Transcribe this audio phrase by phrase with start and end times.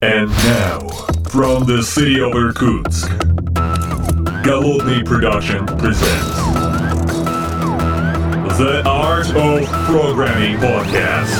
[0.00, 0.78] And now,
[1.28, 3.10] from the city of Irkutsk,
[4.44, 6.36] Голодный Production presents
[8.58, 11.34] The Art of Programming Podcast.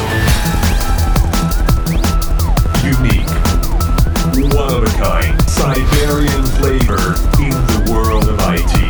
[2.83, 3.31] Unique,
[4.53, 8.89] one of a kind, Siberian flavor in the world of IT.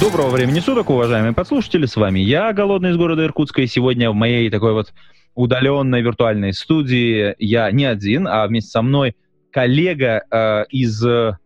[0.00, 4.14] Доброго времени суток, уважаемые подслушатели, с вами я, Голодный из города Иркутска, и сегодня в
[4.14, 4.94] моей такой вот
[5.34, 9.16] удаленной виртуальной студии я не один, а вместе со мной
[9.50, 11.36] коллега э, из, э,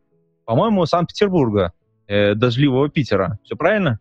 [0.45, 1.73] по-моему, Санкт-Петербурга,
[2.07, 3.39] э, дождливого Питера.
[3.45, 3.99] Все правильно?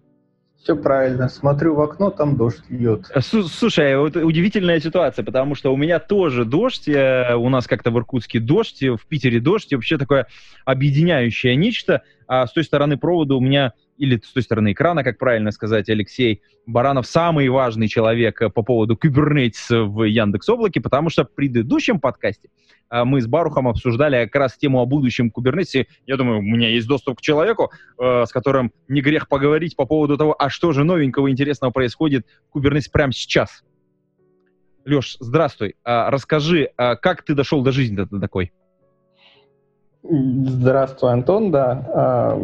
[0.65, 1.29] Все правильно.
[1.29, 3.11] Смотрю в окно, там дождь идет.
[3.13, 7.91] Э, Слушай, вот удивительная ситуация, потому что у меня тоже дождь, э, у нас как-то
[7.91, 10.25] в Иркутске дождь, в Питере дождь, и вообще такое
[10.65, 12.01] объединяющее нечто.
[12.27, 15.89] А с той стороны провода у меня, или с той стороны экрана, как правильно сказать,
[15.89, 21.33] Алексей Баранов самый важный человек э, по поводу Kubernetes в Яндекс Облаке, потому что в
[21.33, 22.49] предыдущем подкасте
[22.89, 25.85] э, мы с Барухом обсуждали как раз тему о будущем Kubernetes.
[26.05, 29.85] Я думаю, у меня есть доступ к человеку, э, с которым не грех поговорить по
[29.85, 33.63] поводу того, а что же новенького интересного происходит в Kubernetes прямо сейчас.
[34.85, 35.75] Леш, здравствуй.
[35.83, 38.51] А, расскажи, а как ты дошел до жизни такой?
[40.03, 42.37] Здравствуй, Антон, да.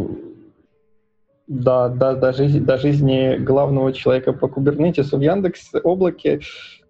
[1.51, 6.39] Да, да, до, жизни, до жизни главного человека по кубернетису в Яндекс облаке.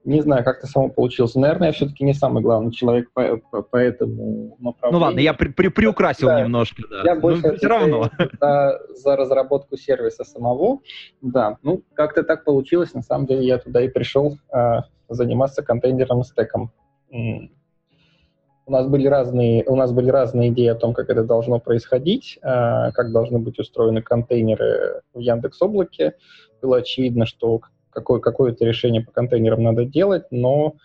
[0.03, 1.33] Не знаю, как это само получилось.
[1.33, 4.91] Наверное, я все-таки не самый главный человек по, по, по этому направлению.
[4.91, 6.41] Ну ладно, я при, при, приукрасил Да.
[6.41, 6.83] немножко.
[6.91, 7.01] Да.
[7.03, 8.11] Я Но больше все равно.
[8.39, 10.81] За, за разработку сервиса самого.
[11.21, 12.93] Да, ну как-то так получилось.
[12.93, 16.71] На самом деле я туда и пришел а, заниматься контейнерным стеком.
[18.65, 22.37] У нас были разные, у нас были разные идеи о том, как это должно происходить,
[22.41, 26.15] а, как должны быть устроены контейнеры в Яндекс Облаке.
[26.61, 30.75] Было очевидно, что какое, какое-то решение по контейнерам надо делать, но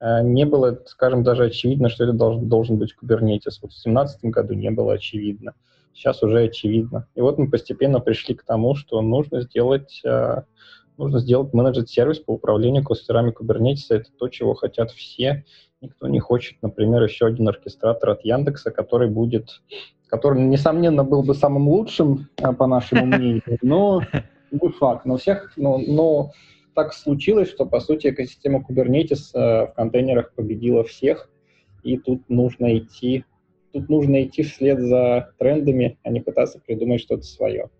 [0.00, 3.58] а, не было, скажем, даже очевидно, что это должен, должен быть Kubernetes.
[3.62, 5.54] Вот в 2017 году не было очевидно.
[5.92, 7.06] Сейчас уже очевидно.
[7.14, 10.44] И вот мы постепенно пришли к тому, что нужно сделать, а,
[10.96, 13.86] нужно сделать менеджер-сервис по управлению кластерами Kubernetes.
[13.90, 15.44] Это то, чего хотят все.
[15.80, 19.62] Никто не хочет, например, еще один оркестратор от Яндекса, который будет,
[20.08, 24.02] который, несомненно, был бы самым лучшим, а, по нашему мнению, но
[24.78, 25.06] факт.
[25.06, 26.32] Но всех, но, но
[26.74, 31.30] так случилось, что, по сути, экосистема Kubernetes э, в контейнерах победила всех,
[31.82, 33.24] и тут нужно идти,
[33.72, 37.70] тут нужно идти вслед за трендами, а не пытаться придумать что-то свое.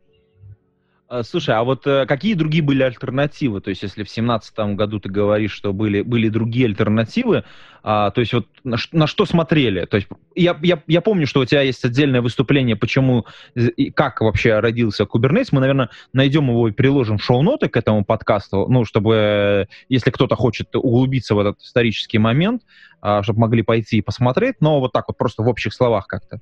[1.11, 3.61] А, Слушай, а вот э, какие другие были альтернативы?
[3.61, 7.43] То есть, если в семнадцатом году ты говоришь, что были, были другие альтернативы,
[7.83, 9.87] а, то есть вот на, на что смотрели?
[9.87, 13.27] То есть я, я, я помню, что у тебя есть отдельное выступление, почему
[13.57, 15.49] э, и как вообще родился Kubernetes.
[15.51, 20.37] Мы, наверное, найдем его и приложим шоу-ноты к этому подкасту, ну, чтобы, э, если кто-то
[20.37, 22.63] хочет углубиться в этот исторический момент,
[23.01, 26.39] а, чтобы могли пойти и посмотреть, но вот так вот просто в общих словах как-то.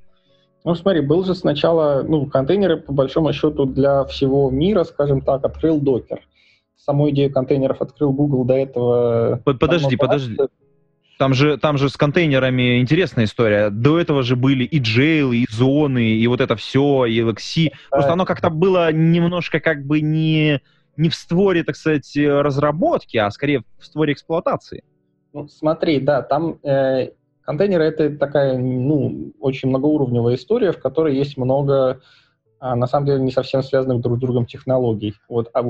[0.65, 5.45] Ну, смотри, был же сначала, ну, контейнеры, по большому счету, для всего мира, скажем так,
[5.45, 6.19] открыл Docker.
[6.77, 9.41] Саму идею контейнеров открыл Google до этого.
[9.45, 10.37] Под- Подожди, подожди.
[11.19, 13.71] Там же, там же с контейнерами интересная история.
[13.71, 17.71] До этого же были и джейлы, и зоны, и вот это все, и LXC.
[17.91, 20.61] Просто оно как-то было немножко как бы не,
[20.97, 24.85] не в створе, так сказать, разработки, а скорее в створе эксплуатации.
[25.33, 27.11] Ну, смотри, да, там э,
[27.49, 32.03] контейнеры это такая, ну, очень многоуровневая история, в которой есть много,
[32.61, 35.15] а, на самом деле, не совсем связанных друг с другом технологий.
[35.31, 35.63] Вот, а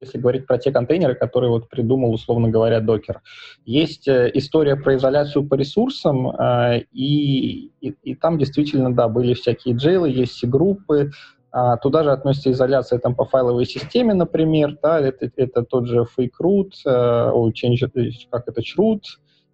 [0.00, 3.18] если говорить про те контейнеры, которые вот придумал, условно говоря, Docker.
[3.64, 9.34] Есть э, история про изоляцию по ресурсам, а, и, и, и там действительно, да, были
[9.34, 11.12] всякие джейлы, есть группы,
[11.52, 16.04] а, туда же относится изоляция там по файловой системе, например, да, это, это тот же
[16.18, 19.02] fake root, э, change, э, как это, chroot,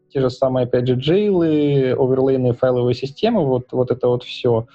[0.09, 4.67] те же самые, опять же, джейлы, оверлейные файловые системы, вот, вот это вот все.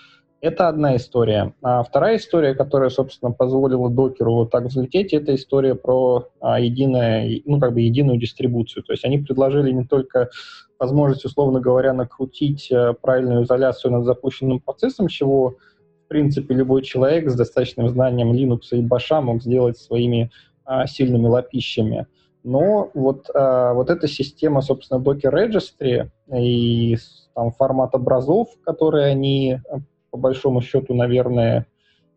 [0.44, 1.54] Это одна история.
[1.62, 7.42] А вторая история, которая, собственно, позволила докеру вот так взлететь, это история про а, единое,
[7.46, 8.84] ну, как бы единую дистрибуцию.
[8.84, 10.30] То есть они предложили не только
[10.78, 15.56] возможность, условно говоря, накрутить э, правильную изоляцию над запущенным процессом, чего,
[16.04, 20.30] в принципе, любой человек с достаточным знанием Linux и Bash мог сделать своими
[20.66, 22.07] а, сильными лапищами.
[22.44, 26.98] Но вот, а, вот эта система, собственно, Docker Registry и
[27.34, 29.78] там формат образов, которые они, а,
[30.12, 31.68] по большому счету, наверное,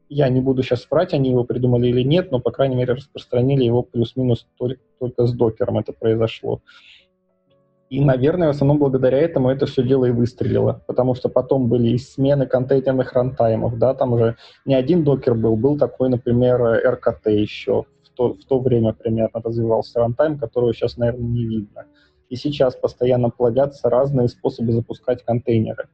[0.09, 3.65] я не буду сейчас врать, они его придумали или нет, но, по крайней мере, распространили
[3.65, 6.61] его плюс-минус только, только с докером это произошло.
[7.89, 11.91] И, наверное, в основном благодаря этому это все дело и выстрелило, потому что потом были
[11.91, 17.29] и смены контейнерных рантаймов, да, там уже не один докер был, был такой, например, РКТ
[17.29, 17.85] еще,
[18.17, 21.87] то, в то время примерно развивался рантайм, которого сейчас, наверное, не видно.
[22.29, 25.89] и сейчас постоянно плодятся разные способы запускать контейнеры.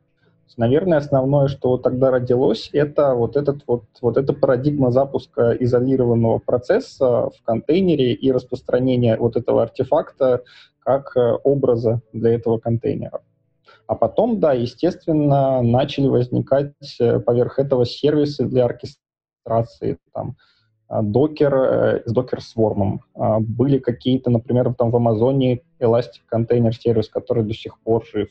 [0.57, 7.31] Наверное, основное, что тогда родилось, это вот, этот вот, вот эта парадигма запуска изолированного процесса
[7.31, 10.43] в контейнере и распространения вот этого артефакта
[10.81, 13.23] как э, образа для этого контейнера.
[13.87, 20.37] А потом, да, естественно, начали возникать э, поверх этого сервисы для оркестрации, там,
[21.01, 22.99] Docker э, с Docker Swarm.
[23.15, 28.29] А, были какие-то, например, там в Амазоне Elastic Container сервис, который до сих пор жив.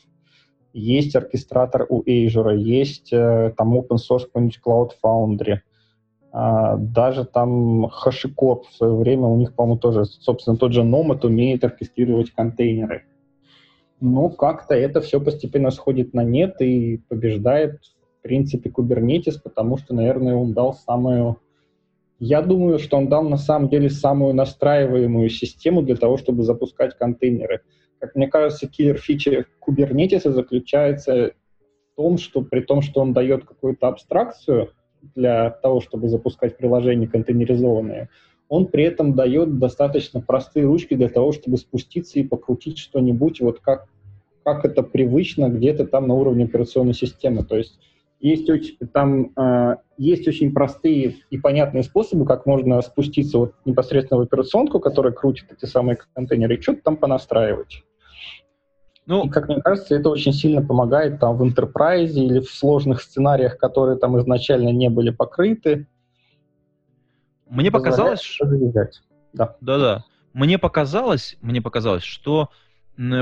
[0.73, 5.59] Есть оркестратор у Azure, есть э, там open source Cloud Foundry.
[6.31, 11.25] А, даже там HashiCorp в свое время, у них, по-моему, тоже, собственно, тот же Nomad
[11.25, 13.03] умеет оркестрировать контейнеры.
[13.99, 17.81] Но как-то это все постепенно сходит на нет и побеждает,
[18.19, 21.37] в принципе, Kubernetes, потому что, наверное, он дал самую
[22.23, 26.95] я думаю, что он дал на самом деле самую настраиваемую систему для того, чтобы запускать
[26.95, 27.61] контейнеры.
[27.97, 31.31] Как мне кажется, киллер фичи Kubernetes заключается
[31.91, 34.69] в том, что при том, что он дает какую-то абстракцию
[35.15, 38.09] для того, чтобы запускать приложения контейнеризованные,
[38.49, 43.61] он при этом дает достаточно простые ручки для того, чтобы спуститься и покрутить что-нибудь, вот
[43.61, 43.87] как,
[44.43, 47.43] как это привычно где-то там на уровне операционной системы.
[47.43, 47.79] То есть
[48.21, 54.19] есть очень, там э, есть очень простые и понятные способы, как можно спуститься вот непосредственно
[54.19, 57.83] в операционку, которая крутит эти самые контейнеры, и что-то там понастраивать.
[59.07, 63.01] Ну, и, как мне кажется, это очень сильно помогает там в enterprise или в сложных
[63.01, 65.87] сценариях, которые там изначально не были покрыты.
[67.49, 68.39] Мне показалось...
[69.33, 69.55] Да.
[69.59, 70.05] Да-да.
[70.33, 72.49] Мне показалось, мне показалось, что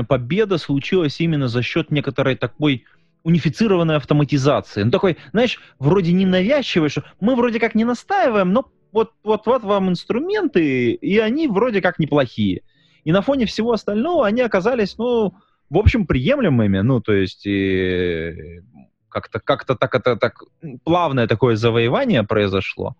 [0.08, 2.84] победа случилась именно за счет некоторой такой
[3.22, 4.82] унифицированной автоматизации.
[4.82, 9.62] Ну, такой, знаешь, вроде ненавязчивый, что мы вроде как не настаиваем, но вот, вот, вот
[9.62, 12.62] вам инструменты, и они вроде как неплохие.
[13.04, 15.34] И на фоне всего остального они оказались, ну,
[15.68, 18.62] в общем, приемлемыми, ну, то есть и
[19.08, 20.44] как-то как-то так это так
[20.84, 22.96] плавное такое завоевание произошло.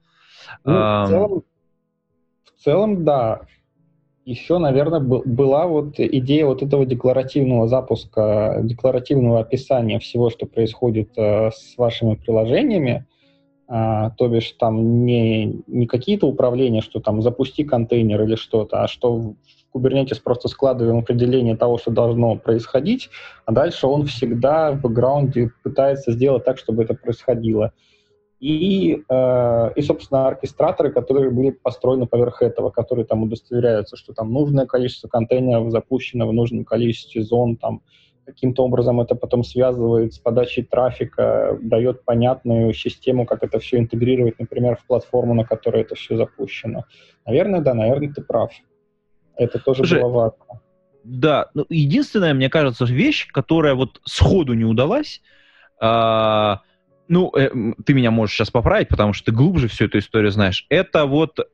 [0.64, 1.43] Ну, в, целом,
[2.44, 3.43] в целом, да
[4.31, 11.50] еще, наверное, была вот идея вот этого декларативного запуска, декларативного описания всего, что происходит э,
[11.50, 13.06] с вашими приложениями,
[13.67, 18.88] а, то бишь там не, не какие-то управления, что там запусти контейнер или что-то, а
[18.88, 19.35] что в
[19.75, 23.11] Kubernetes просто складываем определение того, что должно происходить,
[23.47, 27.73] а дальше он всегда в бэкграунде пытается сделать так, чтобы это происходило
[28.41, 34.33] и, э, и, собственно, оркестраторы, которые были построены поверх этого, которые там удостоверяются, что там
[34.33, 37.83] нужное количество контейнеров запущено в нужном количестве зон, там
[38.25, 44.39] каким-то образом это потом связывает с подачей трафика, дает понятную систему, как это все интегрировать,
[44.39, 46.85] например, в платформу, на которой это все запущено.
[47.27, 48.53] Наверное, да, наверное, ты прав.
[49.37, 50.61] Это тоже Слушай, было важно.
[51.05, 55.21] Да, ну, единственная, мне кажется, вещь, которая вот сходу не удалась,
[55.81, 56.61] а,
[57.11, 57.51] ну, э,
[57.85, 60.65] ты меня можешь сейчас поправить, потому что ты глубже всю эту историю знаешь.
[60.69, 61.45] Это вот э,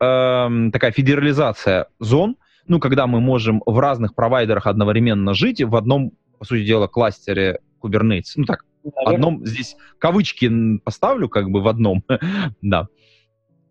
[0.70, 2.37] такая федерализация зон,
[2.69, 7.61] ну, когда мы можем в разных провайдерах одновременно жить в одном, по сути дела, кластере
[7.82, 8.35] Kubernetes.
[8.37, 9.14] Ну, так, Наверное.
[9.14, 12.05] одном, здесь кавычки поставлю, как бы в одном,
[12.61, 12.88] да.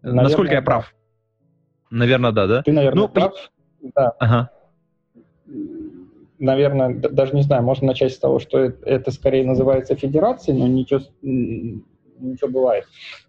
[0.02, 0.92] Наверное, Насколько я прав?
[1.92, 1.98] Да.
[1.98, 2.62] Наверное, да, да?
[2.64, 3.34] Ты, наверное, ну, прав.
[3.96, 4.10] Да.
[4.20, 4.50] Ага
[6.40, 11.02] наверное, даже не знаю, можно начать с того, что это, скорее называется федерацией, но ничего,
[11.22, 12.86] ничего бывает.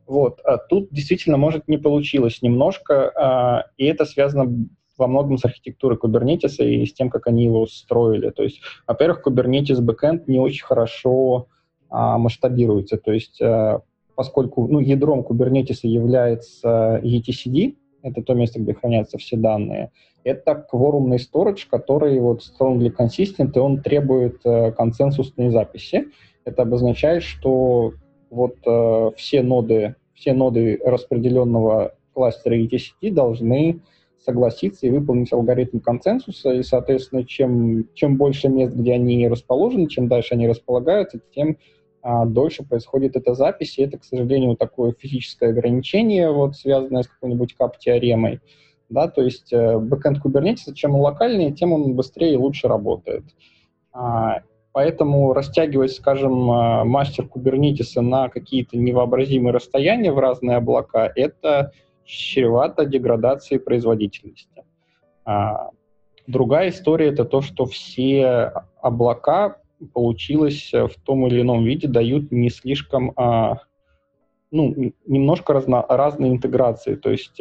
[0.06, 0.40] Вот.
[0.44, 5.98] А тут действительно, может, не получилось немножко, а, и это связано во многом с архитектурой
[5.98, 8.30] Kubernetes и с тем, как они его строили.
[8.30, 11.48] То есть, во-первых, Kubernetes backend не очень хорошо
[11.90, 12.96] а, масштабируется.
[12.96, 13.82] То есть, а,
[14.14, 19.90] поскольку ну, ядром Kubernetes является etcd, это то место, где хранятся все данные,
[20.24, 26.08] это кворумный storage, который вот strongly consistent, и он требует э, консенсусной записи.
[26.44, 27.92] Это обозначает, что
[28.30, 33.80] вот э, все ноды, все ноды распределенного кластера etcd должны
[34.18, 40.08] согласиться и выполнить алгоритм консенсуса, и, соответственно, чем, чем больше мест, где они расположены, чем
[40.08, 41.58] дальше они располагаются, тем
[42.26, 47.54] дольше происходит эта запись, и это, к сожалению, такое физическое ограничение, вот, связанное с какой-нибудь
[47.54, 48.40] кап-теоремой.
[48.88, 53.24] Да, то есть э, бэкэнд Kubernetes, чем он локальнее, тем он быстрее и лучше работает.
[53.92, 61.72] А, поэтому растягивать, скажем, э, мастер Kubernetes на какие-то невообразимые расстояния в разные облака, это
[62.04, 64.64] чревато деградацией производительности.
[65.24, 65.70] А,
[66.28, 69.56] другая история— это то, что все облака
[69.92, 73.60] получилось в том или ином виде дают не слишком, а,
[74.50, 76.94] ну, немножко разно, разные интеграции.
[76.94, 77.40] То есть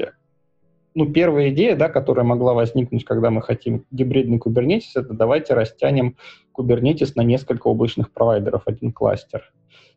[0.96, 6.16] ну, первая идея, да, которая могла возникнуть, когда мы хотим гибридный Kubernetes, это давайте растянем
[6.58, 9.52] Kubernetes на несколько облачных провайдеров, один кластер.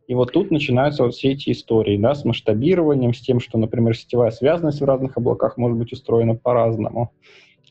[0.09, 3.97] И вот тут начинаются вот все эти истории, да, с масштабированием, с тем, что, например,
[3.97, 7.13] сетевая связанность в разных облаках может быть устроена по-разному.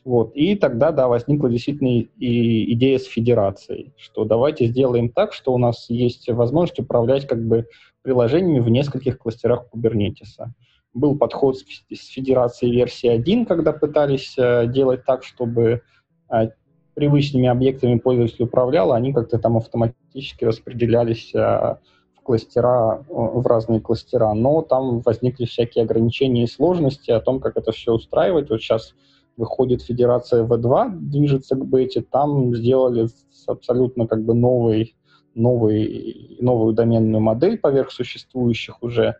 [0.04, 0.32] Вот.
[0.34, 5.58] И тогда, да, возникла действительно и идея с федерацией, что давайте сделаем так, что у
[5.58, 7.66] нас есть возможность управлять как бы
[8.02, 10.46] приложениями в нескольких кластерах Kubernetes.
[10.94, 15.82] Был подход с федерацией версии 1, когда пытались э, делать так, чтобы
[16.30, 16.48] э,
[16.94, 23.80] привычными объектами пользователь управлял, а они как-то там автоматически распределялись э, в кластера, в разные
[23.80, 24.32] кластера.
[24.32, 28.48] Но там возникли всякие ограничения и сложности о том, как это все устраивать.
[28.48, 28.94] Вот сейчас
[29.38, 33.06] выходит Федерация В2, движется к бете, там сделали
[33.46, 34.96] абсолютно как бы новый,
[35.34, 39.14] новый, новую доменную модель поверх существующих уже.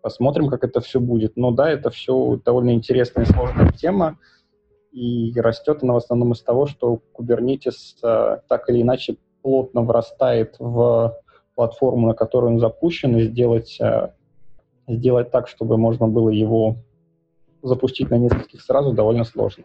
[0.00, 1.36] Посмотрим, как это все будет.
[1.36, 4.18] Но да, это все довольно интересная и сложная тема,
[4.92, 10.54] и растет она в основном из того, что Kubernetes э, так или иначе плотно врастает
[10.60, 11.18] в
[11.56, 14.10] платформу, на которую он запущен, и сделать, э,
[14.86, 16.76] сделать так, чтобы можно было его
[17.64, 19.64] запустить на нескольких сразу довольно сложно.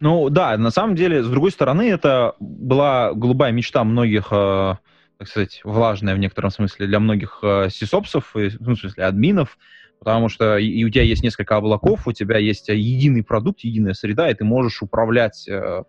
[0.00, 4.76] Ну да, на самом деле, с другой стороны, это была голубая мечта многих, э,
[5.18, 9.58] так сказать, влажная в некотором смысле для многих э, сисопсов, ну, в смысле админов,
[9.98, 14.30] потому что и у тебя есть несколько облаков, у тебя есть единый продукт, единая среда,
[14.30, 15.82] и ты можешь управлять, э,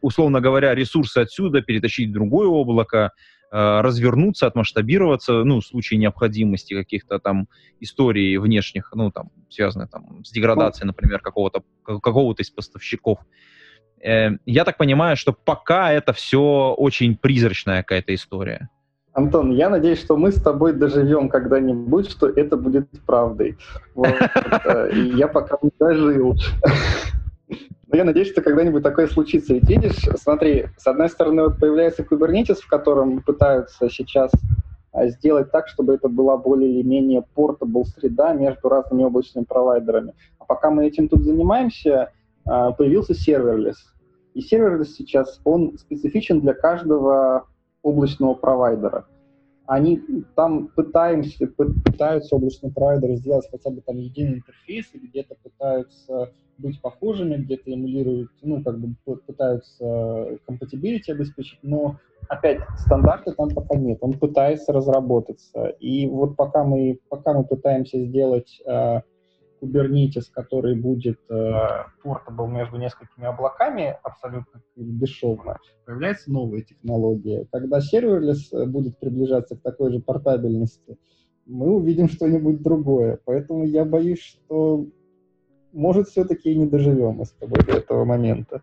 [0.00, 3.12] условно говоря, ресурсы отсюда, перетащить в другое облако,
[3.54, 7.48] развернуться, отмасштабироваться, ну, в случае необходимости каких-то там
[7.80, 13.18] историй внешних, ну, там, связанных там с деградацией, например, какого-то какого-то из поставщиков.
[14.04, 18.68] Э, я так понимаю, что пока это все очень призрачная какая-то история.
[19.12, 23.56] Антон, я надеюсь, что мы с тобой доживем когда-нибудь, что это будет правдой.
[23.96, 26.36] Э, я пока не дожил.
[27.88, 29.54] Но я надеюсь, что когда-нибудь такое случится.
[29.54, 34.30] Ведь видишь, смотри, с одной стороны вот появляется Kubernetes, в котором пытаются сейчас
[34.92, 40.14] а, сделать так, чтобы это была более или менее portable среда между разными облачными провайдерами.
[40.38, 42.12] А пока мы этим тут занимаемся,
[42.44, 43.76] а, появился serverless.
[44.34, 47.48] И serverless сейчас, он специфичен для каждого
[47.82, 49.06] облачного провайдера.
[49.66, 50.00] Они
[50.36, 57.36] там пытаемся, пытаются облачные провайдеры сделать хотя бы там единый интерфейс, где-то пытаются быть похожими,
[57.36, 58.94] где-то эмулируют, ну, как бы
[59.26, 61.96] пытаются compatibility обеспечить, но,
[62.28, 65.66] опять, стандарта там пока нет, он пытается разработаться.
[65.80, 69.00] И вот пока мы, пока мы пытаемся сделать э,
[69.60, 71.52] Kubernetes, который будет э,
[72.04, 77.46] между несколькими облаками абсолютно бесшовно, появляется новая технология.
[77.50, 80.98] Когда серверлес будет приближаться к такой же портабельности,
[81.46, 83.18] мы увидим что-нибудь другое.
[83.24, 84.86] Поэтому я боюсь, что
[85.74, 88.62] может, все-таки и не доживем мы с тобой до этого момента.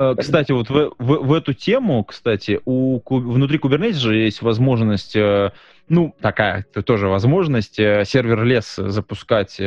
[0.00, 5.14] Э, кстати, вот в, в, в эту тему, кстати, у, внутри Kubernetes же есть возможность,
[5.14, 5.52] э,
[5.90, 9.60] ну, такая тоже возможность, э, сервер лес запускать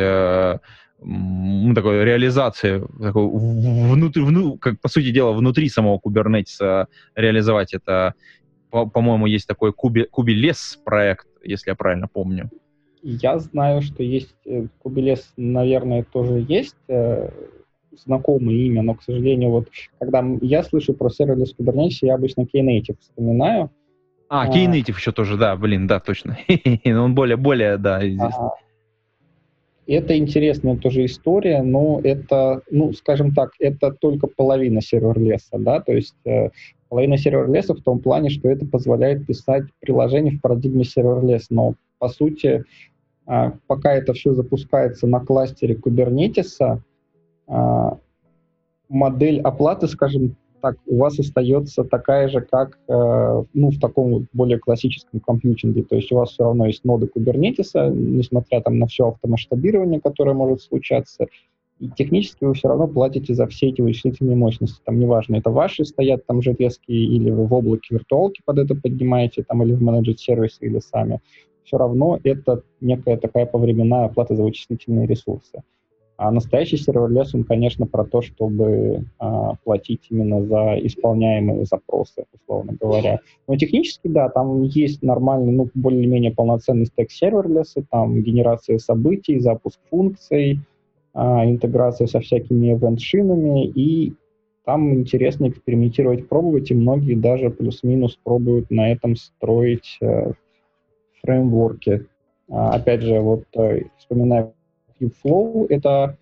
[1.06, 8.14] ну, такой реализации, такой, внутри, вну, как по сути дела, внутри самого Kubernetes реализовать это.
[8.72, 12.50] По- по-моему, есть такой Kubi, Kubi проект, если я правильно помню.
[13.04, 14.34] Я знаю, что есть
[14.80, 16.78] Кубелес, наверное, тоже есть
[17.98, 19.70] знакомое имя, но, к сожалению, вот
[20.00, 23.70] когда я слышу про сервис Kubernetes, я обычно Knative вспоминаю.
[24.30, 26.38] А, Knative а, еще тоже, да, блин, да, точно.
[26.86, 28.50] Он более, более, да, известный.
[29.86, 35.92] Это интересная тоже история, но это, ну, скажем так, это только половина сервер-леса, да, то
[35.92, 36.52] есть э,
[36.88, 42.08] половина сервер-леса в том плане, что это позволяет писать приложение в парадигме сервер-лес, но по
[42.08, 42.64] сути
[43.26, 46.80] а, пока это все запускается на кластере Kubernetes,
[48.90, 54.60] модель оплаты, скажем так, у вас остается такая же, как э, ну, в таком более
[54.60, 55.84] классическом компьютинге.
[55.84, 60.34] То есть у вас все равно есть ноды Kubernetes, несмотря там, на все автомасштабирование, которое
[60.34, 61.28] может случаться,
[61.80, 64.80] и технически вы все равно платите за все эти вычислительные мощности.
[64.86, 69.44] Там неважно, это ваши стоят там железки, или вы в облаке виртуалки под это поднимаете,
[69.44, 71.20] там, или в менеджер сервисы, или сами
[71.66, 75.62] все равно это некая такая повременная оплата за вычислительные ресурсы.
[76.24, 82.78] А настоящий serverless, он, конечно, про то, чтобы а, платить именно за исполняемые запросы, условно
[82.80, 83.20] говоря.
[83.46, 89.38] Но технически, да, там есть нормальный, ну, более-менее полноценный стек serverless а, там генерация событий,
[89.40, 90.60] запуск функций,
[91.14, 94.14] а, интеграция со всякими event-шинами, и
[94.64, 100.32] там интересно экспериментировать, пробовать, и многие даже плюс-минус пробуют на этом строить э,
[101.22, 102.06] фреймворке.
[102.50, 104.54] А, опять же, вот э, вспоминая
[105.04, 106.18] Kubeflow, это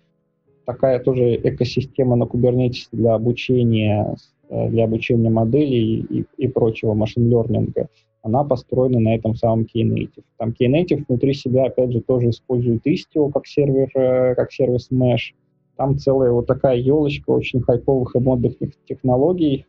[0.64, 4.16] такая тоже экосистема на Kubernetes для обучения,
[4.48, 7.88] э, для обучения моделей и, и прочего машин-лернинга,
[8.22, 10.24] она построена на этом самом Knative.
[10.38, 15.34] Там Knative внутри себя, опять же, тоже использует Istio как сервер, э, как сервис Mesh.
[15.76, 18.54] Там целая вот такая елочка очень хайповых и модных
[18.86, 19.66] технологий,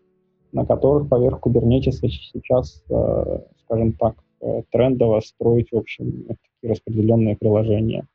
[0.52, 4.16] на которых поверх Kubernetes сейчас, э, скажем так,
[4.72, 8.06] трендово строить, в общем, такие распределенные приложения.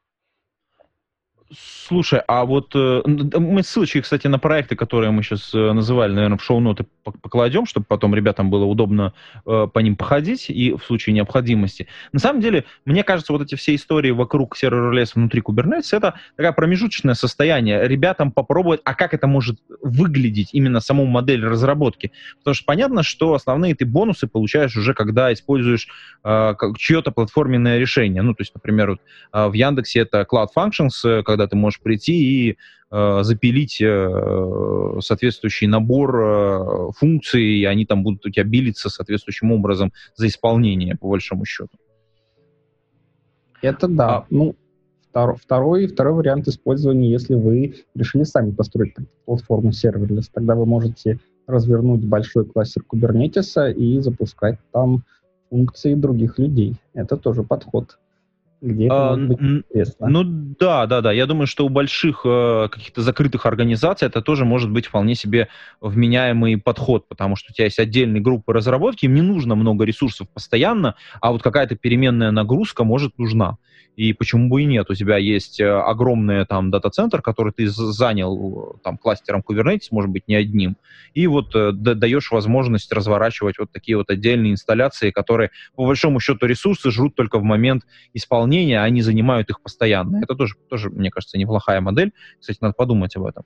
[1.51, 6.37] Слушай, а вот э, мы ссылочки, кстати, на проекты, которые мы сейчас э, называли, наверное,
[6.37, 9.15] в шоу-ноты покладем, чтобы потом ребятам было удобно
[9.47, 11.89] э, по ним походить и в случае необходимости.
[12.13, 16.53] На самом деле, мне кажется, вот эти все истории вокруг сервер-леса внутри Kubernetes, это такое
[16.53, 17.89] промежуточное состояние.
[17.89, 22.13] Ребятам попробовать, а как это может выглядеть, именно саму модель разработки.
[22.39, 25.89] Потому что понятно, что основные ты бонусы получаешь уже, когда используешь
[26.25, 28.21] э, чье-то платформенное решение.
[28.21, 29.01] Ну, то есть, например, вот,
[29.33, 32.13] э, в Яндексе это Cloud Functions, э, когда ты можешь прийти
[32.51, 32.57] и
[32.91, 39.53] э, запилить э, соответствующий набор э, функций, и они там будут у тебя билиться соответствующим
[39.53, 41.71] образом за исполнение, по большому счету.
[43.63, 44.09] Это да.
[44.09, 44.57] А, ну,
[45.11, 51.21] втор, второй, второй вариант использования, если вы решили сами построить платформу serverless, тогда вы можете
[51.47, 55.05] развернуть большой кластер Kubernetes и запускать там
[55.51, 56.75] функции других людей.
[56.95, 57.99] Это тоже подход
[58.61, 60.09] где а, может быть интересно.
[60.09, 61.13] Ну да, да, да.
[61.13, 65.49] Я думаю, что у больших э, каких-то закрытых организаций это тоже может быть вполне себе
[65.81, 70.29] вменяемый подход, потому что у тебя есть отдельные группы разработки, им не нужно много ресурсов
[70.29, 73.59] постоянно, а вот какая-то переменная нагрузка может нужна.
[73.97, 74.91] И почему бы и нет?
[74.91, 80.29] У тебя есть э, огромный там дата-центр, который ты занял там кластером Kubernetes, может быть,
[80.29, 80.77] не одним,
[81.15, 86.47] и вот э, даешь возможность разворачивать вот такие вот отдельные инсталляции, которые, по большому счету,
[86.47, 87.83] ресурсы жрут только в момент
[88.15, 90.19] исполнения, а они занимают их постоянно.
[90.23, 92.13] Это тоже, тоже мне кажется, неплохая модель.
[92.41, 93.45] Кстати, надо подумать об этом.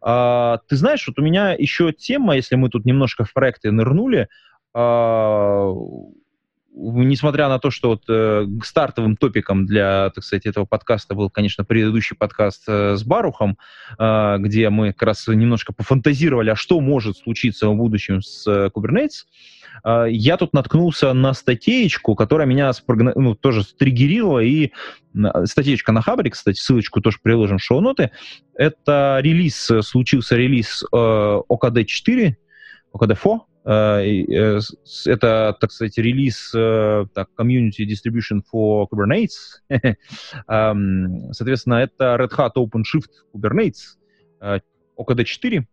[0.00, 4.28] А, ты знаешь, вот у меня еще тема, если мы тут немножко в проекты нырнули,
[4.74, 5.72] а,
[6.78, 11.64] несмотря на то, что вот э, стартовым топиком для, так сказать, этого подкаста был, конечно,
[11.64, 13.58] предыдущий подкаст э, с Барухом,
[13.98, 18.70] э, где мы как раз немножко пофантазировали, а что может случиться в будущем с э,
[18.74, 19.26] Kubernetes,
[19.84, 23.12] э, я тут наткнулся на статейку, которая меня спрогно...
[23.16, 24.72] ну, тоже стригерила, и
[25.44, 28.12] статейка на Хабре, кстати, ссылочку тоже приложим в шоу-ноты,
[28.54, 32.34] это релиз, случился релиз э, OKD4,
[32.94, 39.60] OKD4, Э, э, это, так сказать, релиз э, так, Community Distribution for Kubernetes.
[40.48, 43.98] Эм, соответственно, это Red Hat OpenShift Kubernetes
[44.98, 45.64] OKD4.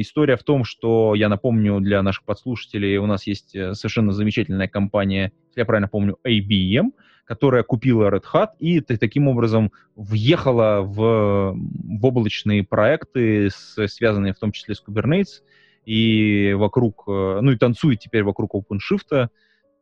[0.00, 5.32] История в том, что, я напомню для наших подслушателей, у нас есть совершенно замечательная компания,
[5.48, 6.92] если я правильно помню, IBM,
[7.24, 14.52] которая купила Red Hat и таким образом въехала в, в облачные проекты, связанные в том
[14.52, 15.42] числе с Kubernetes,
[15.84, 19.28] и вокруг, э, ну и танцует теперь вокруг OpenShift.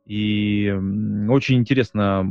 [0.06, 0.74] И
[1.28, 2.28] очень интересно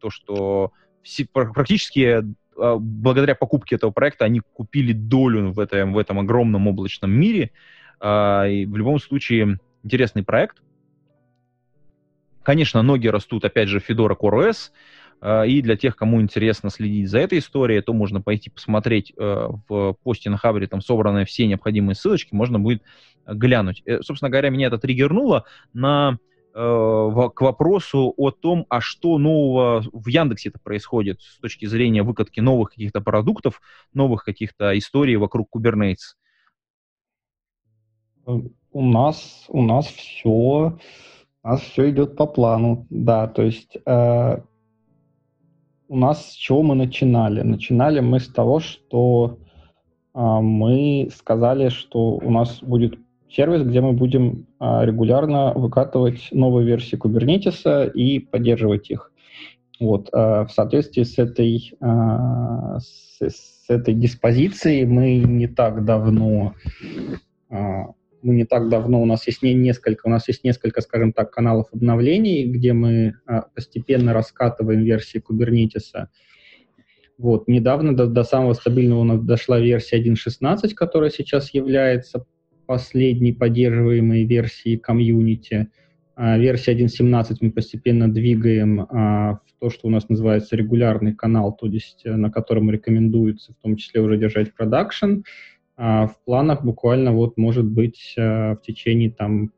[0.00, 2.24] то, что все, практически
[2.58, 7.50] а, благодаря покупке этого проекта они купили долю в этом, в этом огромном облачном мире.
[8.00, 10.62] А, и в любом случае интересный проект.
[12.42, 14.72] Конечно, ноги растут, опять же, Fedora CoreOS,
[15.22, 19.96] и для тех, кому интересно следить за этой историей, то можно пойти посмотреть э, в
[20.02, 22.82] посте на Хабре, там собраны все необходимые ссылочки, можно будет
[23.26, 23.82] глянуть.
[23.86, 26.18] Э, собственно говоря, меня это триггернуло на
[26.54, 32.02] э, к вопросу о том, а что нового в Яндексе это происходит с точки зрения
[32.02, 33.60] выкатки новых каких-то продуктов,
[33.94, 36.16] новых каких-то историй вокруг Kubernetes.
[38.24, 40.78] У нас, у нас все, у
[41.48, 44.38] нас все идет по плану, да, то есть э,
[45.92, 47.42] у нас с чего мы начинали?
[47.42, 49.36] Начинали мы с того, что
[50.14, 56.66] э, мы сказали, что у нас будет сервис, где мы будем э, регулярно выкатывать новые
[56.66, 59.12] версии Kubernetes и поддерживать их.
[59.80, 66.54] Вот, э, в соответствии с этой, э, с, с этой диспозицией мы не так давно
[68.22, 71.30] мы не так давно, у нас есть не несколько, у нас есть несколько, скажем так,
[71.30, 76.06] каналов обновлений, где мы а, постепенно раскатываем версии Kubernetes.
[77.18, 82.26] Вот, недавно до, до самого стабильного у нас дошла версия 1.16, которая сейчас является
[82.66, 85.68] последней поддерживаемой версией комьюнити.
[86.14, 91.54] А, версия 1.17 мы постепенно двигаем а, в то, что у нас называется регулярный канал,
[91.54, 95.22] то есть на котором рекомендуется в том числе уже держать продакшн.
[95.76, 99.52] А в планах буквально вот может быть э, в течение там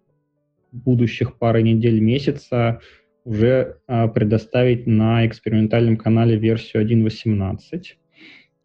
[0.72, 2.81] будущих пары недель, месяца
[3.24, 7.59] уже а, предоставить на экспериментальном канале версию 1.18.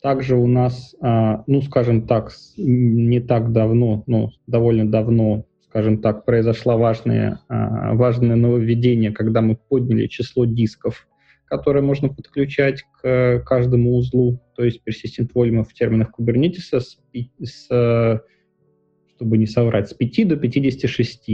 [0.02, 6.26] Также у нас, а, ну, скажем так, не так давно, но довольно давно, скажем так,
[6.26, 11.08] произошло важное, а, важное нововведение, когда мы подняли число дисков,
[11.50, 17.00] которые можно подключать к каждому узлу, то есть persistent volume в терминах Kubernetes, с,
[17.42, 18.22] с,
[19.16, 21.30] чтобы не соврать, с 5 до 56.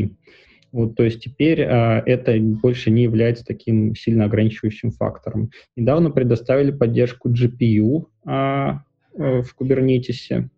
[0.72, 5.50] Вот, то есть теперь а, это больше не является таким сильно ограничивающим фактором.
[5.76, 8.84] Недавно предоставили поддержку GPU а,
[9.18, 10.50] э, в Kubernetes.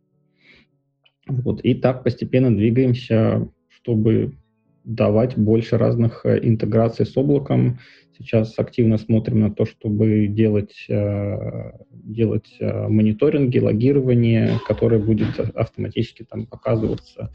[1.27, 4.33] Вот, и так постепенно двигаемся, чтобы
[4.87, 7.79] давать больше разных э, интеграций с облаком.
[8.17, 16.23] Сейчас активно смотрим на то, чтобы делать, э, делать э, мониторинги, логирование, которое будет автоматически
[16.23, 17.31] там показываться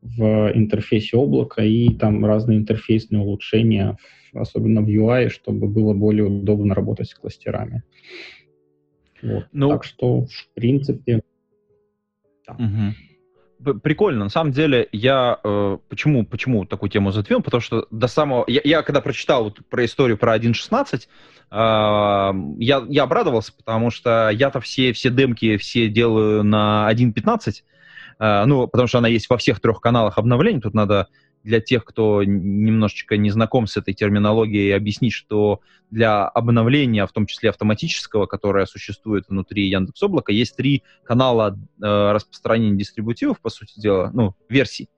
[0.00, 3.98] в интерфейсе облака и там разные интерфейсные улучшения,
[4.32, 7.82] особенно в UI, чтобы было более удобно работать с кластерами.
[9.22, 9.46] Вот.
[9.52, 11.22] Ну, так что, в принципе...
[12.46, 12.54] Да.
[12.54, 13.13] Угу.
[13.82, 14.24] Прикольно.
[14.24, 17.42] На самом деле, я э, почему, почему такую тему затвинул?
[17.42, 18.44] Потому что до самого...
[18.46, 21.04] Я, я когда прочитал вот про историю про 1.16, э,
[22.58, 27.62] я, я обрадовался, потому что я-то все, все демки все делаю на 1.15,
[28.18, 30.60] а, ну, потому что она есть во всех трех каналах обновлений.
[30.60, 31.08] Тут надо
[31.44, 37.26] для тех, кто немножечко не знаком с этой терминологией, объяснить, что для обновления, в том
[37.26, 43.78] числе автоматического, которое существует внутри Яндекс Облака, есть три канала э, распространения дистрибутивов, по сути
[43.78, 44.88] дела, ну, версий.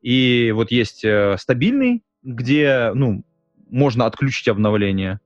[0.00, 3.22] И вот есть э, стабильный, где, ну,
[3.68, 5.20] можно отключить обновление.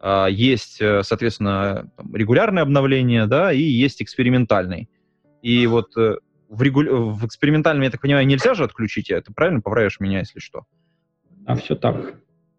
[0.00, 4.90] Э, есть, соответственно, регулярное обновление, да, и есть экспериментальный.
[5.42, 6.16] И вот э,
[6.48, 6.82] в, регу...
[6.82, 9.60] в экспериментальном, я так понимаю, нельзя же отключить это, правильно?
[9.60, 10.64] Поправишь меня, если что.
[11.44, 12.16] А все так.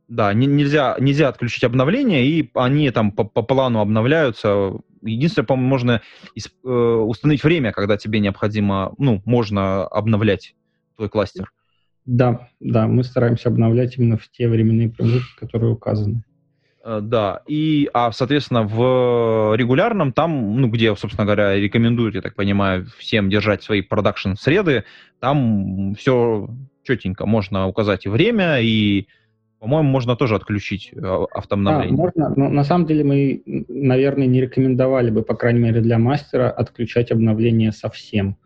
[0.07, 4.73] Да, не, нельзя, нельзя отключить обновления, и они там по, по плану обновляются.
[5.01, 6.01] Единственное, по-моему, можно
[6.33, 10.55] из, э, установить время, когда тебе необходимо, ну, можно обновлять
[10.95, 11.51] твой кластер.
[12.05, 16.23] Да, да, мы стараемся обновлять именно в те временные промежутки, которые указаны.
[16.87, 22.35] Э, да, и, а, соответственно, в регулярном там, ну, где, собственно говоря, рекомендуют, я так
[22.35, 24.85] понимаю, всем держать свои продакшн-среды,
[25.19, 26.47] там все
[26.83, 29.07] четенько, можно указать и время, и,
[29.59, 31.97] по-моему, можно тоже отключить э, автообновление.
[31.97, 35.97] Да, можно, но на самом деле мы, наверное, не рекомендовали бы, по крайней мере, для
[35.99, 38.37] мастера отключать обновление совсем.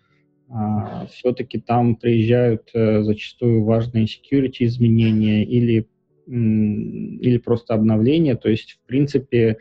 [0.49, 5.87] А, все-таки там приезжают э, зачастую важные security изменения или
[6.31, 8.35] или просто обновление.
[8.35, 9.57] То есть, в принципе,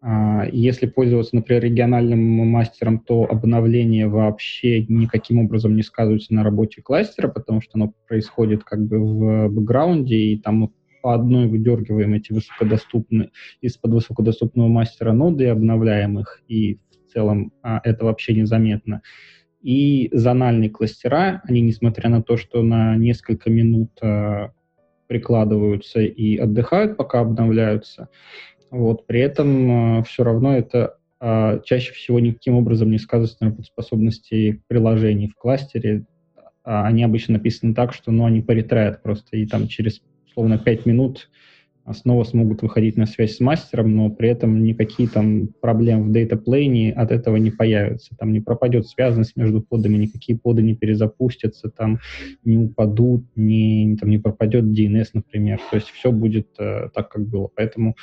[0.00, 6.82] а, если пользоваться, например, региональным мастером, то обновление вообще никаким образом не сказывается на работе
[6.82, 12.32] кластера, потому что оно происходит как бы в бэкграунде, и там по одной выдергиваем эти
[12.32, 19.02] высокодоступные, из-под высокодоступного мастера ноды и обновляем их, и в целом а, это вообще незаметно.
[19.60, 24.52] И зональные кластера, они, несмотря на то, что на несколько минут а,
[25.06, 28.08] прикладываются и отдыхают, пока обновляются.
[28.70, 29.06] Вот.
[29.06, 34.62] При этом э, все равно это э, чаще всего никаким образом не сказывается на работоспособности
[34.66, 36.04] приложений в кластере.
[36.64, 40.86] А они обычно написаны так, что ну, они поретраят просто, и там через, условно, 5
[40.86, 41.30] минут
[41.94, 46.92] снова смогут выходить на связь с мастером, но при этом никакие там проблемы в датаплейне
[46.92, 48.16] от этого не появятся.
[48.18, 52.00] Там не пропадет связанность между подами, никакие поды не перезапустятся, там
[52.44, 55.60] не упадут, не, там не пропадет DNS, например.
[55.70, 57.48] То есть все будет э, так, как было.
[57.54, 57.94] Поэтому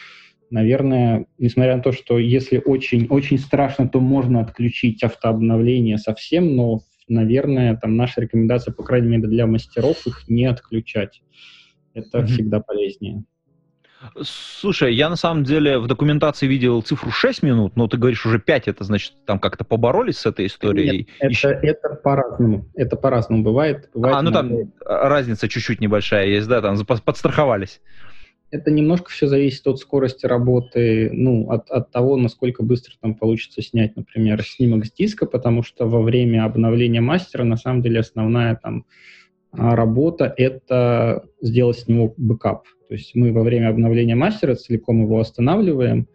[0.50, 6.82] наверное, несмотря на то, что если очень, очень страшно, то можно отключить автообновление совсем, но,
[7.08, 11.24] наверное, там наша рекомендация, по крайней мере, для мастеров их не отключать.
[11.96, 12.26] Это mm-hmm.
[12.28, 13.24] всегда полезнее.
[14.22, 18.40] Слушай, я на самом деле в документации видел цифру 6 минут, но ты говоришь уже
[18.40, 21.08] 5, это значит, там как-то поборолись с этой историей?
[21.22, 22.66] Нет, это, это по-разному.
[22.76, 23.90] Это по-разному бывает.
[23.94, 27.82] бывает а, ну там разница чуть-чуть небольшая есть, да, там подстраховались.
[28.52, 33.64] Это немножко все зависит от скорости работы, ну, от, от того, насколько быстро там получится
[33.64, 38.56] снять, например, снимок с диска, потому что во время обновления мастера на самом деле основная
[38.56, 38.86] там
[39.56, 42.66] а работа— это сделать с него бэкап.
[42.94, 46.08] То есть мы во время обновления мастера целиком его останавливаем,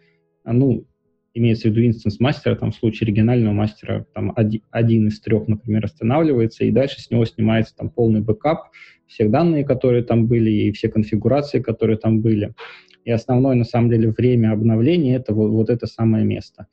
[0.45, 0.87] а, ну,
[1.35, 4.33] имеется в виду instance мастера, там в случае оригинального мастера там
[4.71, 8.71] один, из трех, например, останавливается, и дальше с него снимается там полный бэкап,
[9.09, 12.55] всех данные, которые там были, и все конфигурации, которые там были.
[13.05, 16.69] И основное, на самом деле, время обновления— это вот, вот это самое место.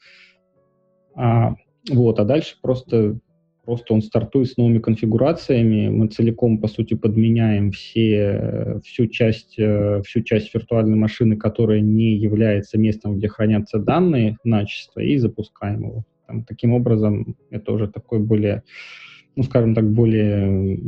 [1.15, 1.55] А,
[1.89, 3.17] вот, а дальше просто
[3.65, 5.89] Просто он стартует с новыми конфигурациями.
[5.89, 12.15] Мы целиком, по сути, подменяем все, всю, часть, э, всю часть виртуальной машины, которая не
[12.15, 16.05] является местом, где хранятся данные начисто, и запускаем его.
[16.27, 18.63] Там, таким образом, это уже такой более,
[19.35, 20.79] ну, скажем так, более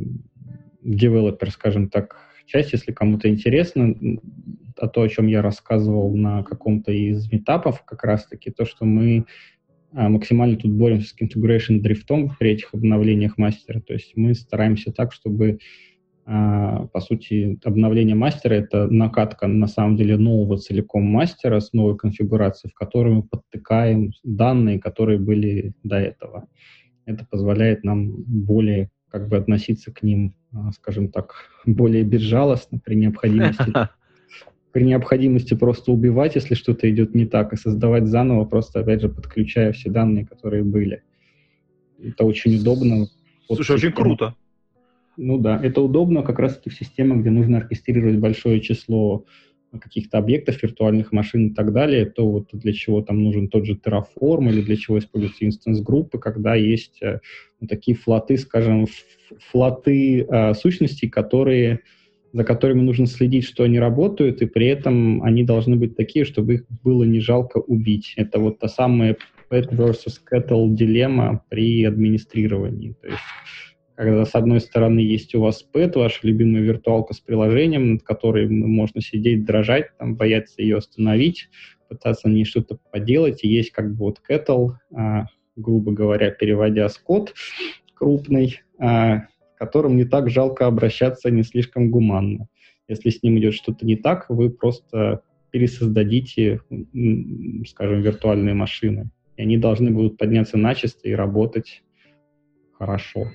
[0.84, 3.96] девелопер, скажем так, часть, если кому-то интересно,
[4.78, 9.26] а то, о чем я рассказывал на каком-то из метапов, как раз-таки то, что мы
[9.94, 13.80] а, максимально тут боремся с configuration дрифтом при этих обновлениях мастера.
[13.80, 15.60] То есть мы стараемся так, чтобы
[16.30, 21.96] а, по сути, обновление мастера— это накатка, на самом деле, нового целиком мастера с новой
[21.96, 26.50] конфигурацией, в которой мы подтыкаем данные, которые были до этого.
[27.06, 31.34] Это позволяет нам более как бы относиться к ним, а, скажем так,
[31.66, 33.64] более безжалостно при необходимости.
[34.78, 39.10] При необходимости просто убивать, если что-то идет не так, и создавать заново, просто, опять же,
[39.10, 41.02] подключая все данные, которые были.
[42.00, 43.08] Это очень удобно.
[43.48, 44.36] Слушай, очень круто.
[45.18, 49.26] Ну да, это удобно как раз-таки в системах, где нужно оркестрировать большое число
[49.82, 53.74] каких-то объектов, виртуальных машин и так далее, то вот для чего там нужен тот же
[53.84, 57.22] Terraform или для чего используются инстанс-группы, когда есть э,
[57.60, 58.86] ну, такие флоты, скажем,
[59.50, 61.80] флоты э, сущностей, которые,
[62.38, 66.54] за которыми нужно следить, что они работают, и при этом они должны быть такие, чтобы
[66.54, 68.14] их было не жалко убить.
[68.16, 69.18] Это вот та самая
[69.50, 72.96] pet versus cattle дилемма при администрировании.
[73.02, 73.20] То есть
[73.96, 78.48] когда с одной стороны есть у вас Pet, ваша любимая виртуалка с приложением, над которой
[78.48, 81.50] можно сидеть, дрожать, там, бояться ее остановить,
[81.90, 86.88] пытаться на ней что-то поделать, и есть как бы вот Kettle, а, грубо говоря, переводя
[86.90, 87.34] скот
[87.96, 89.24] крупный, а,
[89.58, 92.48] которым не так жалко обращаться, не слишком гуманно.
[92.88, 96.62] Если с ним идет что-то не так, вы просто пересоздадите,
[97.68, 99.10] скажем, виртуальные машины.
[99.36, 101.84] И они должны будут подняться начисто и работать
[102.78, 103.32] хорошо.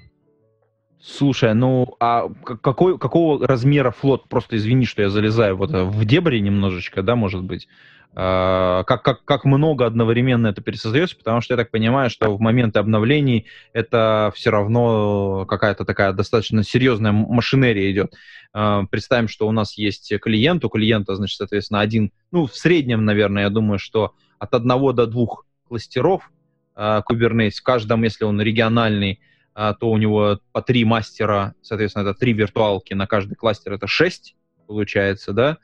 [1.01, 4.29] Слушай, ну а какой, какого размера флот?
[4.29, 7.67] Просто извини, что я залезаю вот э, в дебри немножечко, да, может быть.
[8.15, 12.41] А, как, как, как много одновременно это пересоздается, потому что я так понимаю, что в
[12.41, 18.15] моменты обновлений это все равно какая-то такая достаточно серьезная машинерия идет.
[18.53, 23.07] А, представим, что у нас есть клиент, у клиента, значит, соответственно, один, ну, в среднем,
[23.07, 26.31] наверное, я думаю, что от одного до двух кластеров
[26.75, 29.21] а, Kubernetes, в каждом, если он региональный,
[29.55, 34.35] то у него по три мастера, соответственно, это три виртуалки на каждый кластер, это шесть,
[34.67, 35.59] получается, да,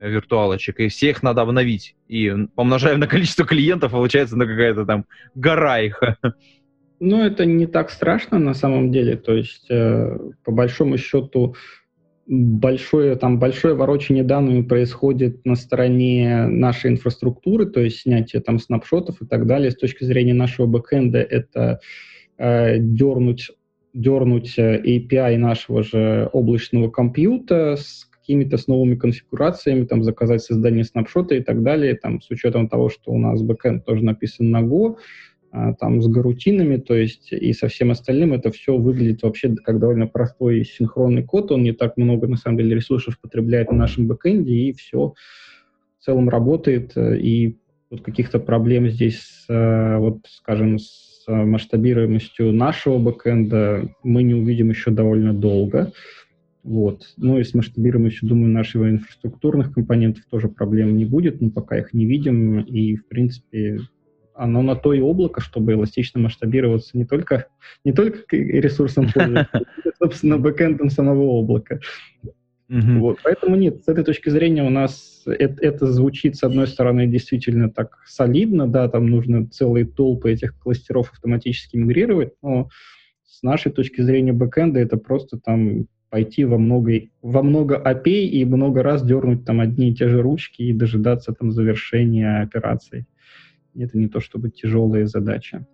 [0.00, 1.94] виртуалочек, и всех надо обновить.
[2.08, 6.00] И помножаем на количество клиентов, получается, на какая-то там гора их.
[7.00, 9.16] Ну, это не так страшно на самом деле.
[9.16, 11.54] То есть, э, по большому счету,
[12.26, 19.22] большое, там, большое ворочение данными происходит на стороне нашей инфраструктуры, то есть снятие там снапшотов
[19.22, 19.70] и так далее.
[19.70, 21.80] С точки зрения нашего бэкэнда это
[22.36, 23.50] э, дернуть,
[23.94, 30.84] дернуть э, API нашего же облачного компьютера с какими-то с новыми конфигурациями, там, заказать создание
[30.84, 34.60] снапшота и так далее, там, с учетом того, что у нас бэкэнд тоже написан на
[34.60, 34.96] Go,
[35.50, 39.78] а, там, с гарутинами, то есть, и со всем остальным, это все выглядит вообще как
[39.78, 44.06] довольно простой синхронный код, он не так много, на самом деле, ресурсов потребляет на нашем
[44.06, 45.14] бэкэнде, и все
[45.98, 47.56] в целом работает, и
[47.90, 54.90] вот каких-то проблем здесь, э, вот, скажем, с масштабируемостью нашего бэкэнда мы не увидим еще
[54.90, 55.92] довольно долго.
[56.62, 57.14] Вот.
[57.16, 61.94] Ну и с масштабируемостью, думаю, нашего инфраструктурных компонентов тоже проблем не будет, но пока их
[61.94, 62.60] не видим.
[62.60, 63.80] И, в принципе,
[64.34, 67.48] оно на то и облако, чтобы эластично масштабироваться не только,
[67.84, 69.66] не только ресурсом пользователя,
[69.98, 71.80] собственно, бэкэндом самого облака.
[72.70, 72.98] Mm-hmm.
[72.98, 77.06] Вот, поэтому нет, с этой точки зрения у нас это, это звучит, с одной стороны,
[77.06, 82.68] действительно так солидно, да, там нужно целые толпы этих кластеров автоматически мигрировать, но
[83.24, 88.44] с нашей точки зрения бэкэнда это просто там пойти во много, во много API и
[88.44, 93.06] много раз дернуть там одни и те же ручки и дожидаться там завершения операций.
[93.76, 95.66] Это не то чтобы тяжелая задача.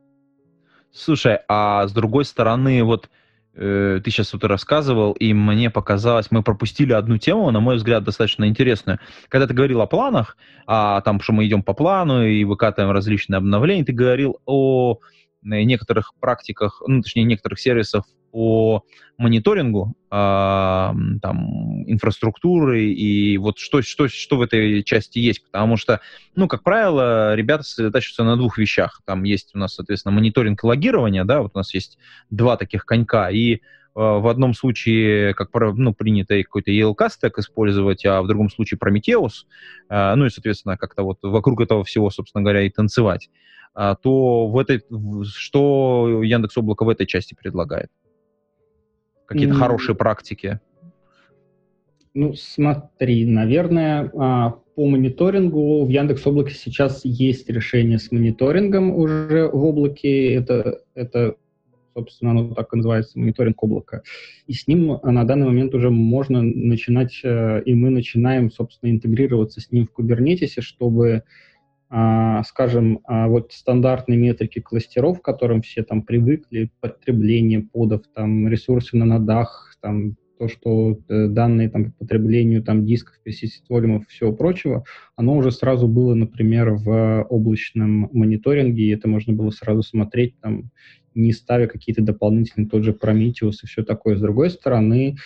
[0.93, 3.09] Слушай, а с другой стороны, вот
[3.57, 8.05] Э, ты сейчас вот рассказывал, и мне показалось, мы пропустили одну тему, на мой взгляд,
[8.05, 8.99] достаточно интересную.
[9.29, 13.39] Когда ты говорил о планах, а там, что мы идем по плану и выкатываем различные
[13.39, 14.99] обновления, ты говорил о
[15.45, 18.83] некоторых практиках, ну, точнее, некоторых сервисов по
[19.17, 25.45] мониторингу э, там, инфраструктуры и вот что, что, что в этой части есть.
[25.45, 26.01] Потому что,
[26.35, 29.03] ну, как правило, ребята сосредотачиваются на двух вещах.
[29.05, 31.97] Там есть у нас, соответственно, мониторинг и логирование, да, вот у нас есть
[32.29, 33.61] два таких конька, и
[33.95, 39.45] в одном случае, как ну, принято какой-то ELK стек использовать, а в другом случае Prometheus,
[39.89, 43.31] ну и, соответственно, как-то вот вокруг этого всего, собственно говоря, и танцевать,
[43.75, 44.83] то в этой,
[45.25, 47.91] что Яндекс Облако в этой части предлагает?
[49.27, 49.59] Какие-то mm.
[49.59, 50.61] хорошие практики?
[52.15, 59.49] Ну, смотри, наверное, а, по мониторингу в Яндекс Облаке сейчас есть решение с мониторингом уже
[59.49, 60.35] в облаке.
[60.35, 61.37] Это, это
[61.95, 64.03] собственно, оно так и называется, мониторинг облака.
[64.47, 69.61] И с ним на данный момент уже можно начинать, э, и мы начинаем, собственно, интегрироваться
[69.61, 71.23] с ним в Kubernetes, чтобы
[71.97, 78.49] а, скажем, а, вот стандартные метрики кластеров, к которым все там привыкли, потребление подов, там
[78.49, 84.09] ресурсы на нодах, там то, что э, данные там, по потреблению там, дисков, persistent волюмов,
[84.09, 89.83] всего прочего, оно уже сразу было, например, в облачном мониторинге, и это можно было сразу
[89.83, 90.71] смотреть, там,
[91.15, 94.17] не ставя какие-то дополнительные, тот же Prometheus и все такое.
[94.17, 95.17] С другой стороны,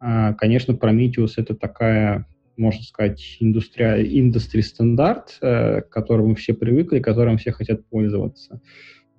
[0.00, 2.26] а, конечно, Prometheus— это такая
[2.58, 8.60] можно сказать, индустрия, индустри стандарт, э, к которому все привыкли, которым все хотят пользоваться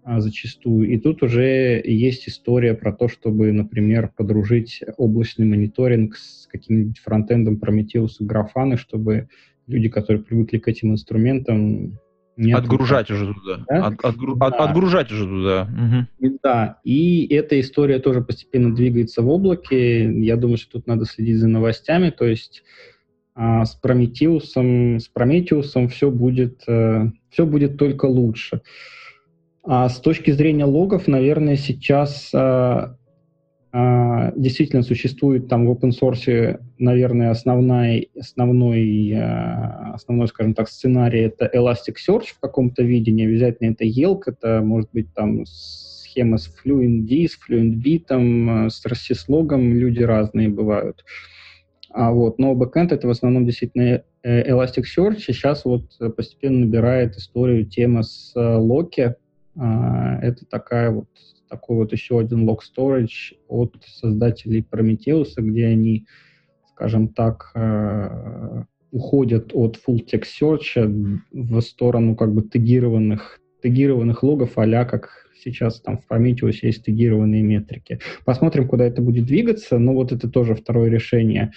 [0.03, 0.89] а, зачастую.
[0.89, 7.59] И тут уже есть история про то, чтобы, например, подружить облачный мониторинг с каким-нибудь фронтендом
[7.61, 9.29] Prometheus и Grafana, чтобы
[9.67, 11.99] люди, которые привыкли к этим инструментам,
[12.39, 13.65] не отгружать уже туда.
[13.67, 13.88] Да?
[13.88, 14.47] От, отгру, да.
[14.47, 15.67] От, отгружать уже туда.
[16.21, 16.39] Угу.
[16.41, 20.12] Да, и эта история тоже постепенно двигается в облаке.
[20.21, 22.10] Я думаю, что тут надо следить за новостями.
[22.12, 22.63] То есть
[23.36, 28.62] а с Прометеусом, с Прометеусом все будет, э, все будет только лучше.
[29.63, 32.97] А с точки зрения логов, наверное, сейчас а,
[33.71, 41.21] а, действительно существует там в open source, наверное, основной, основной, а, основной, скажем так, сценарий
[41.21, 46.49] это Elasticsearch в каком-то виде, не обязательно это Yelk, это может быть там схема с
[46.49, 51.05] FluentD, с FluentB, с RCS-логом, люди разные бывают.
[51.91, 57.17] А вот, но бэкэнд это в основном действительно э, Elasticsearch, и сейчас вот постепенно набирает
[57.17, 59.13] историю тема с Loki.
[59.55, 61.08] А, это такая вот
[61.49, 66.05] такой вот еще один log storage от создателей Prometheus, где они,
[66.71, 74.53] скажем так, э, уходят от full text search в сторону как бы тегированных, тегированных логов,
[74.55, 77.99] а как сейчас там в Prometheus есть тегированные метрики.
[78.25, 81.51] Посмотрим, куда это будет двигаться, но вот это тоже второе решение.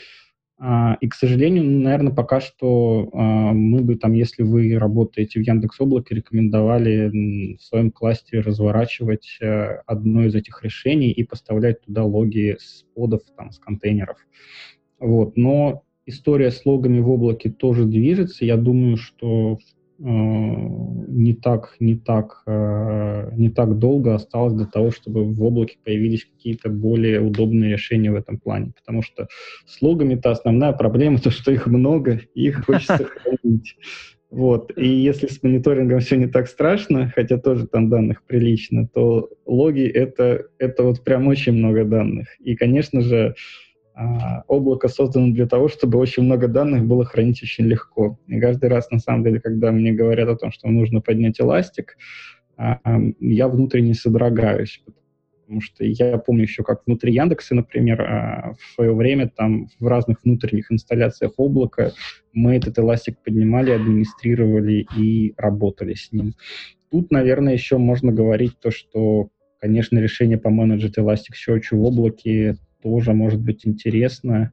[0.64, 5.42] А, и, к сожалению, наверное, пока что а, мы бы там, если вы работаете в
[5.42, 12.04] Яндекс Облаке, рекомендовали в своем кластере разворачивать э, одно из этих решений и поставлять туда
[12.04, 14.18] логи с подов, там, с контейнеров.
[15.00, 15.36] Вот.
[15.36, 18.44] Но история с логами в облаке тоже движется.
[18.44, 19.58] Я думаю, что
[20.04, 25.76] Э, не так, не так, э, не так долго осталось для того, чтобы в облаке
[25.84, 28.72] появились какие-то более удобные решения в этом плане.
[28.80, 29.28] Потому что
[29.66, 33.76] с логами-то основная проблема, то, что их много, и их хочется хранить.
[34.30, 34.72] Вот.
[34.78, 39.86] И если с мониторингом все не так страшно, хотя тоже там данных прилично, то логи
[39.86, 42.28] это, это вот прям очень много данных.
[42.40, 43.34] И, конечно же,
[43.94, 48.18] а, облако создано для того, чтобы очень много данных было хранить очень легко.
[48.26, 51.96] И каждый раз, на самом деле, когда мне говорят о том, что нужно поднять эластик,
[52.56, 52.78] а,
[53.20, 54.82] я внутренне содрогаюсь,
[55.42, 59.86] потому что я помню еще, как внутри Яндекса, например, а, в свое время там в
[59.86, 61.92] разных внутренних инсталляциях облака
[62.32, 66.34] мы этот эластик поднимали, администрировали и работали с ним.
[66.90, 69.28] Тут, наверное, еще можно говорить то, что,
[69.60, 74.52] конечно, решение по менеджить Elasticsearch в облаке тоже может быть интересно.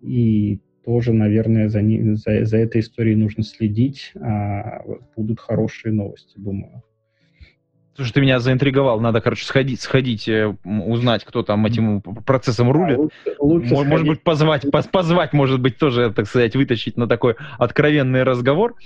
[0.00, 4.12] И тоже, наверное, за, не, за, за этой историей нужно следить.
[4.20, 4.82] А
[5.16, 6.82] будут хорошие новости, думаю.
[7.94, 8.98] Слушай, ты меня заинтриговал.
[9.00, 12.98] Надо, короче, сходить, сходить, э, узнать, кто там этим процессом рулит.
[12.98, 14.08] А, лучше, лучше может сходить.
[14.08, 18.76] быть, позвать, позвать, может быть, тоже, так сказать, вытащить на такой откровенный разговор.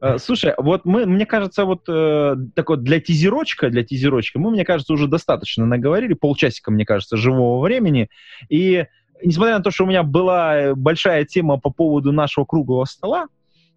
[0.00, 4.64] Э, слушай, вот мы, мне кажется, вот э, такой для тизерочка, для тизерочка, мы, мне
[4.64, 8.08] кажется, уже достаточно наговорили, полчасика, мне кажется, живого времени.
[8.48, 8.86] И
[9.22, 13.26] несмотря на то, что у меня была большая тема по поводу нашего круглого стола,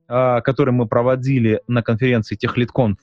[0.08, 2.96] э, который мы проводили на конференции а,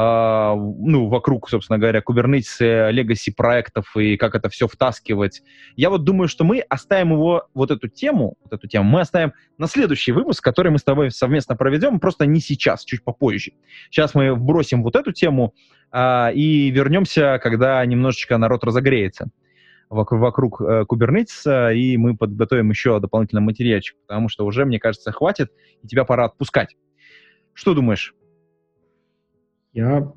[0.00, 5.42] ну, вокруг, собственно говоря, Kubernetes, legacy проектов и как это все втаскивать.
[5.74, 9.32] Я вот думаю, что мы оставим его, вот эту тему, вот эту тему, мы оставим
[9.56, 13.54] на следующий выпуск, который мы с тобой совместно проведем, просто не сейчас, чуть попозже.
[13.90, 15.52] Сейчас мы вбросим вот эту тему
[15.90, 19.30] а, и вернемся, когда немножечко народ разогреется
[19.90, 25.10] вокруг, вокруг э, Kubernetes, и мы подготовим еще дополнительный материальчик, потому что уже, мне кажется,
[25.10, 25.50] хватит,
[25.82, 26.76] и тебя пора отпускать.
[27.54, 28.14] Что думаешь?
[29.72, 30.12] Я,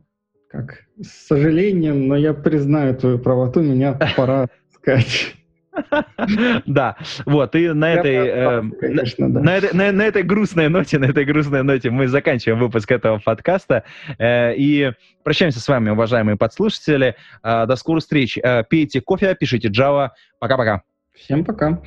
[0.50, 5.36] как, с сожалением, но я признаю твою правоту, меня пора сказать.
[6.66, 9.40] Да, вот, и на этой, э, Конечно, да.
[9.40, 13.20] на, этой, на, на этой грустной ноте, на этой грустной ноте мы заканчиваем выпуск этого
[13.20, 13.84] подкаста
[14.18, 14.92] э, и
[15.24, 17.16] прощаемся с вами, уважаемые подслушатели.
[17.44, 18.38] Э, до скорых встреч.
[18.38, 20.10] Э, пейте кофе, пишите Java.
[20.40, 20.82] Пока-пока.
[21.14, 21.82] Всем пока.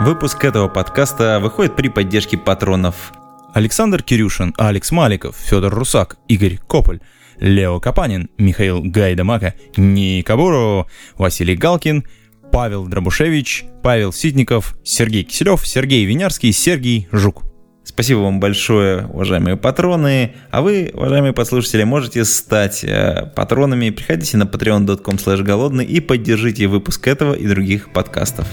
[0.00, 3.12] Выпуск этого подкаста выходит при поддержке патронов
[3.54, 7.00] Александр Кирюшин, Алекс Маликов, Федор Русак, Игорь Кополь,
[7.38, 10.36] Лео Капанин, Михаил Гайдамака, Ника
[11.16, 12.04] Василий Галкин,
[12.52, 17.44] Павел Дробушевич, Павел Ситников, Сергей Киселев, Сергей Винярский, Сергей Жук.
[17.82, 20.34] Спасибо вам большое, уважаемые патроны.
[20.50, 23.90] А вы, уважаемые послушатели, можете стать э, патронами.
[23.90, 28.46] Приходите на patreon.com голодный и поддержите выпуск этого и других подкастов.